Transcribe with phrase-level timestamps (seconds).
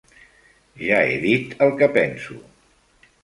[0.85, 2.39] Ja he dit el que penso.